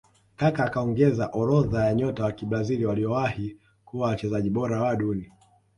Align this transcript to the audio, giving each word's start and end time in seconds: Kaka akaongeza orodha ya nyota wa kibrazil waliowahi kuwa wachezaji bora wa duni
Kaka 0.35 0.63
akaongeza 0.65 1.27
orodha 1.33 1.85
ya 1.85 1.93
nyota 1.93 2.23
wa 2.23 2.31
kibrazil 2.31 2.85
waliowahi 2.85 3.57
kuwa 3.85 4.07
wachezaji 4.07 4.49
bora 4.49 4.81
wa 4.81 4.95
duni 4.95 5.31